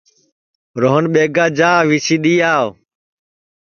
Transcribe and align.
روہن 0.81 1.03
ٻیگا 1.13 1.45
جا 1.57 1.71
وی 1.87 1.97
سی 2.05 2.15
دؔی 2.23 2.35
آو 2.55 2.67